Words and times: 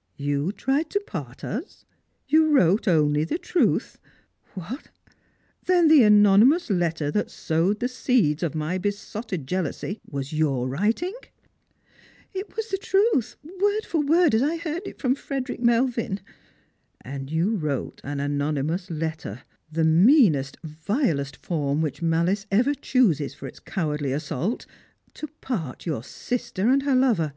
"You 0.16 0.50
tried 0.50 0.90
to 0.90 0.98
part 1.06 1.44
us— 1.44 1.84
you 2.26 2.48
wrote 2.50 2.88
only 2.88 3.22
the 3.22 3.38
truth! 3.38 4.00
What! 4.54 4.88
Then 5.66 5.86
the 5.86 6.02
anonymous 6.02 6.68
letter 6.68 7.08
that 7.12 7.30
sowed 7.30 7.78
the 7.78 7.86
seeds 7.86 8.42
of 8.42 8.56
my 8.56 8.78
besotted 8.78 9.46
jealousy 9.46 10.00
was 10.04 10.32
your 10.32 10.68
writing?"" 10.68 11.14
It 12.34 12.56
was 12.56 12.68
the 12.68 12.78
truth, 12.78 13.36
word 13.44 13.86
for 13.86 14.00
word 14.00 14.34
as 14.34 14.42
I 14.42 14.56
heard 14.56 14.82
it 14.88 14.98
from 15.00 15.14
Frederick 15.14 15.60
Melvin."" 15.60 16.18
And 17.02 17.30
you 17.30 17.54
wrote 17.54 18.00
an 18.02 18.18
anonymous 18.18 18.90
letter— 18.90 19.42
the 19.70 19.84
meanest, 19.84 20.56
vilest 20.64 21.40
3SG 21.40 21.40
Slranr/ers 21.40 21.40
and 21.40 21.40
Pihjriuis. 21.40 21.46
form 21.46 21.80
which 21.80 22.02
mahce 22.02 22.46
ever 22.50 22.74
chooses 22.74 23.34
for 23.34 23.46
its 23.46 23.60
cowardly 23.60 24.10
assault— 24.12 24.66
to 25.14 25.28
part 25.40 25.86
your 25.86 26.02
sister 26.02 26.68
and 26.70 26.82
her 26.82 26.96
lover 26.96 27.32